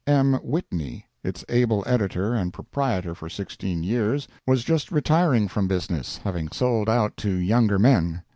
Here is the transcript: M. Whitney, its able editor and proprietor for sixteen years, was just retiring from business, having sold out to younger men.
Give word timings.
M. 0.07 0.33
Whitney, 0.41 1.05
its 1.23 1.45
able 1.47 1.83
editor 1.85 2.33
and 2.33 2.51
proprietor 2.51 3.13
for 3.13 3.29
sixteen 3.29 3.83
years, 3.83 4.27
was 4.47 4.63
just 4.63 4.91
retiring 4.91 5.47
from 5.47 5.67
business, 5.67 6.17
having 6.17 6.47
sold 6.49 6.89
out 6.89 7.15
to 7.17 7.31
younger 7.35 7.77
men. 7.77 8.23